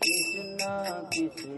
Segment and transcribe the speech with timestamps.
[0.00, 1.57] Krishna, Krishna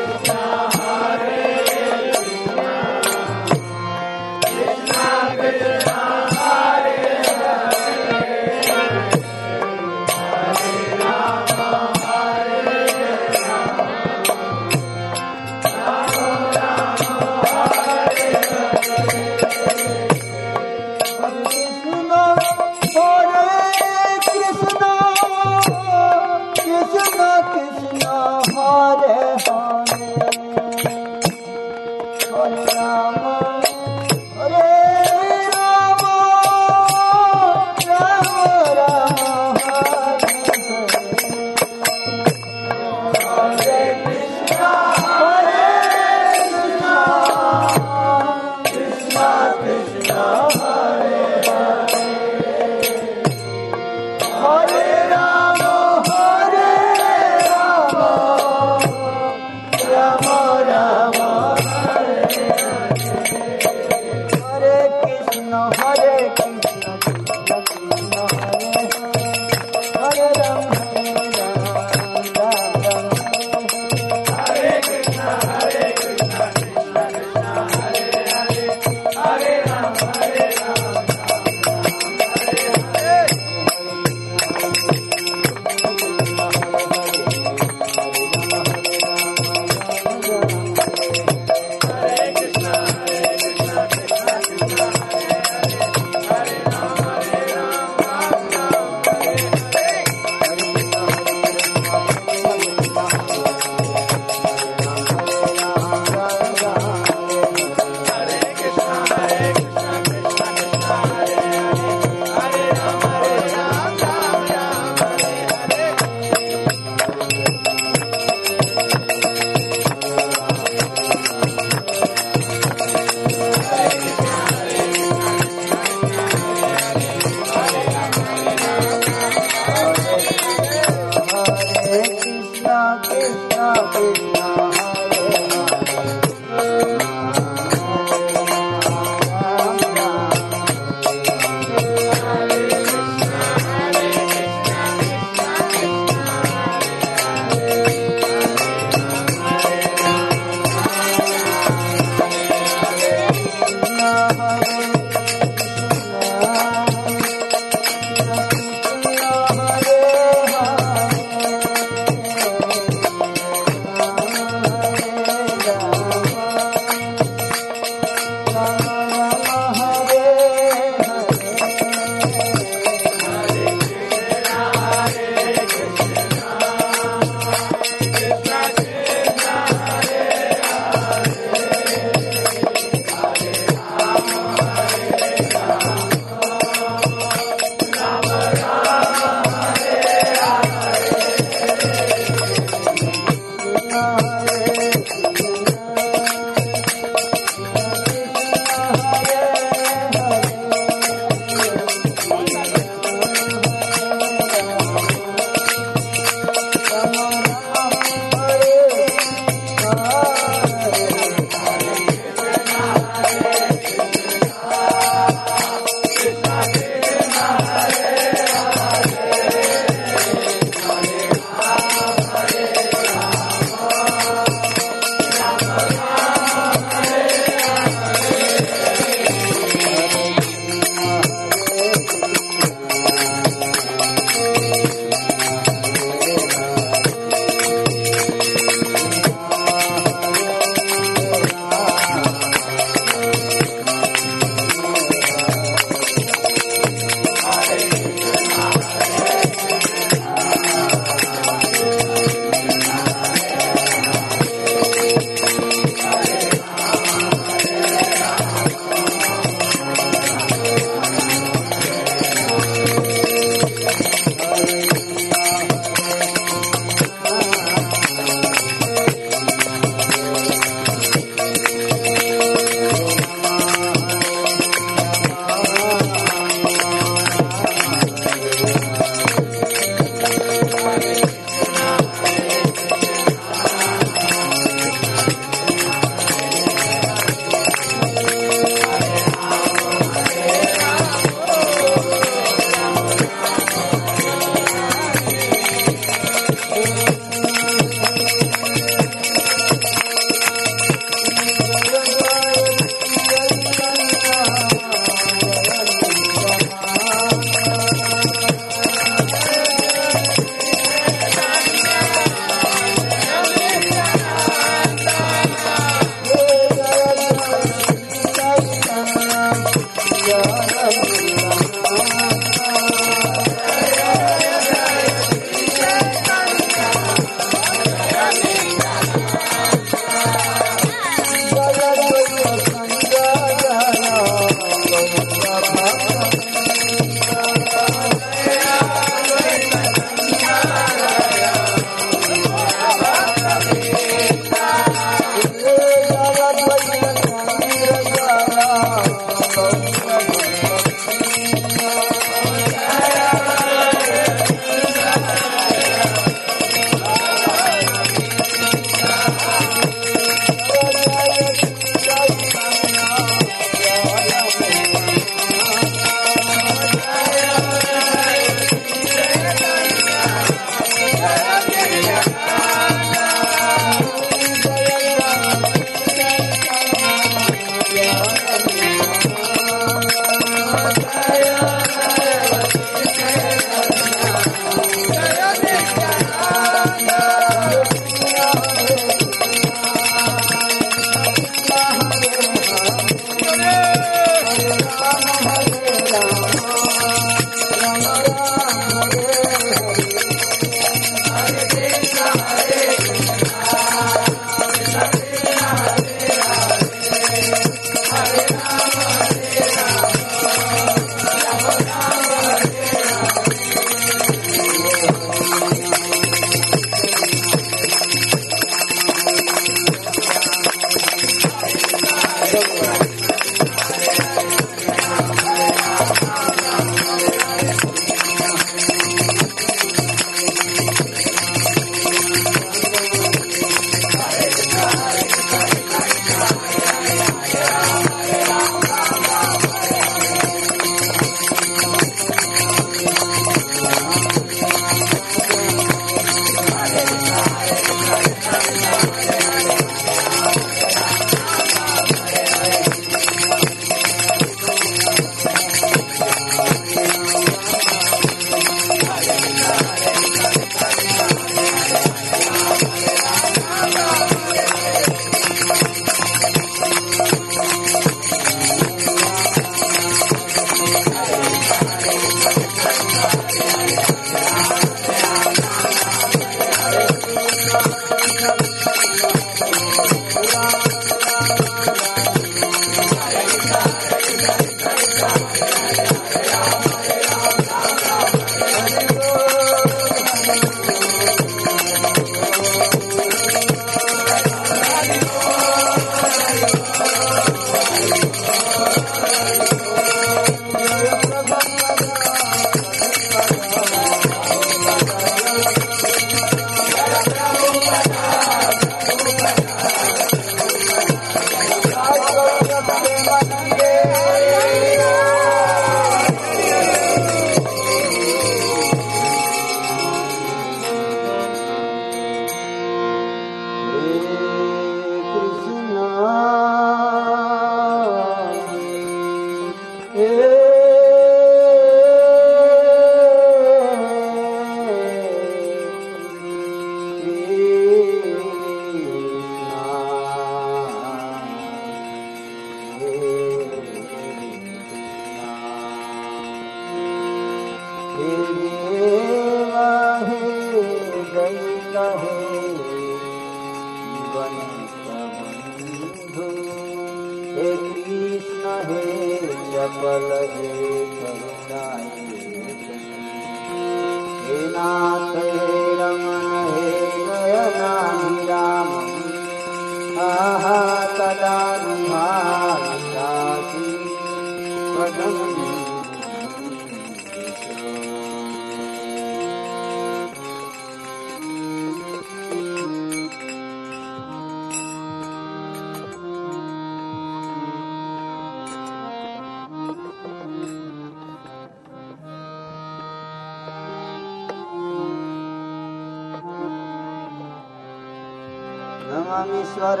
[599.38, 600.00] नमामीश्वर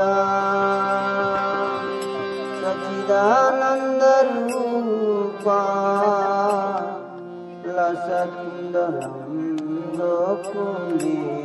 [4.24, 5.58] सचिदानन्दरूपा
[7.76, 9.14] लसकुन्दलं
[9.98, 11.37] लोकुले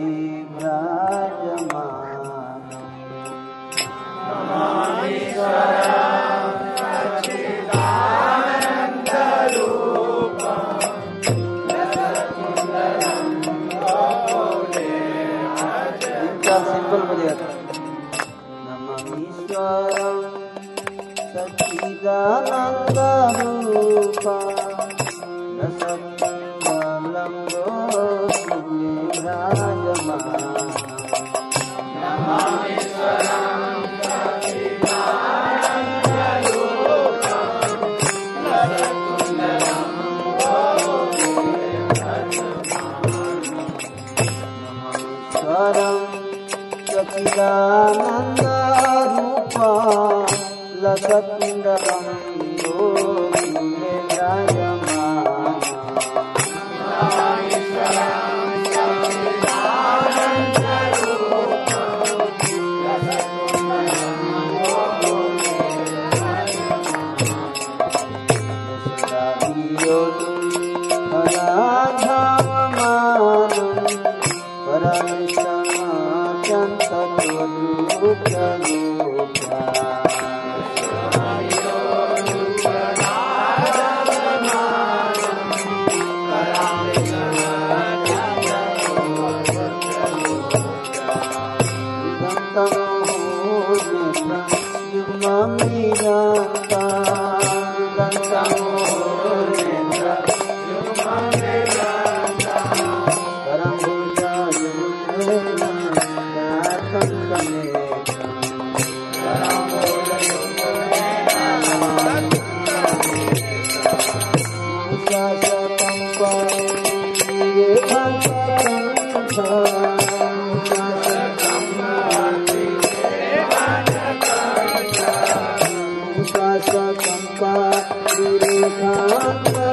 [128.65, 129.64] Thank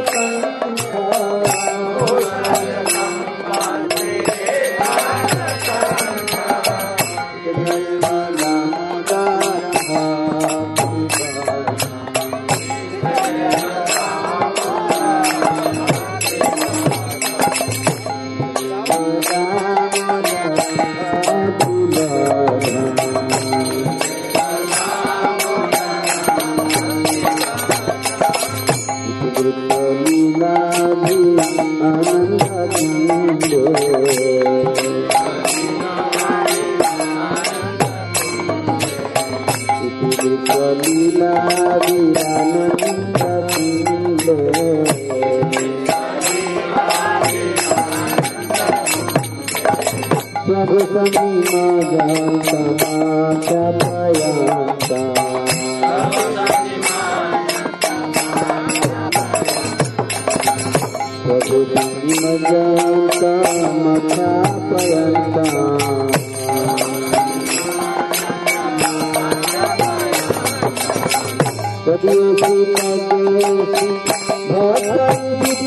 [74.51, 75.67] मतम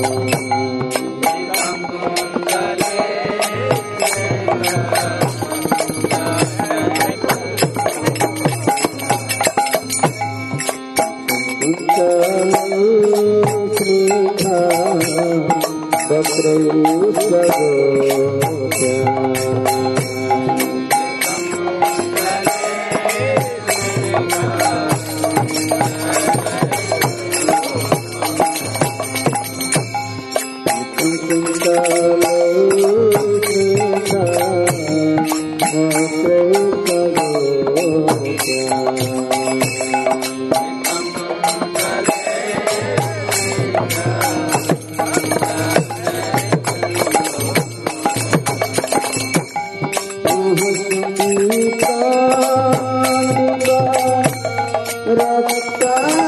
[55.07, 56.20] रक्ता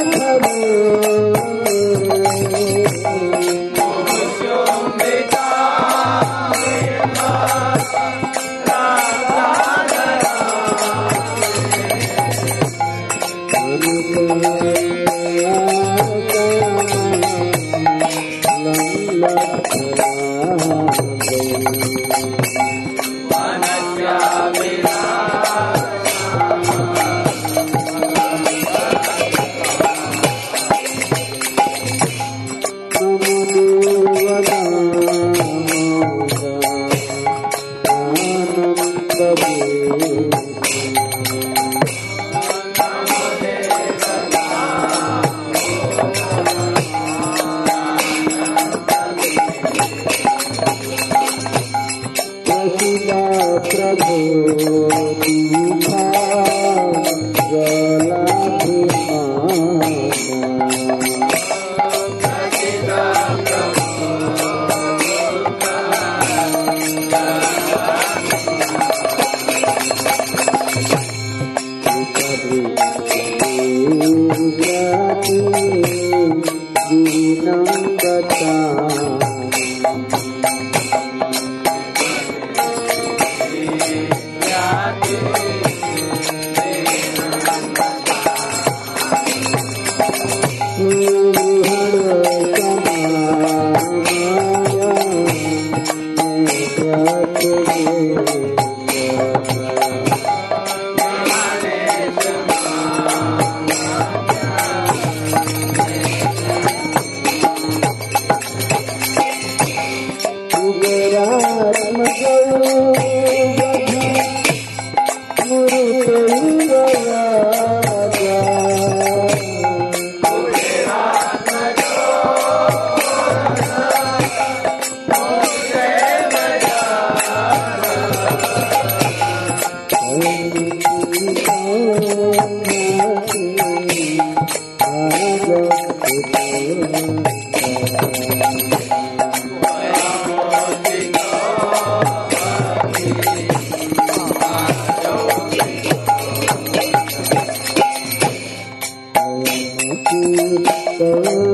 [150.35, 151.52] Hare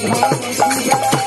[0.00, 1.17] 我需要。